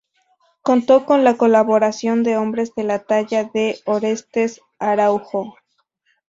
Contó 0.63 1.05
con 1.05 1.23
la 1.23 1.37
colaboración 1.37 2.23
de 2.23 2.35
hombres 2.35 2.73
de 2.73 2.83
la 2.85 3.03
talla 3.05 3.43
de 3.53 3.77
Orestes 3.85 4.59
Araujo. 4.79 5.53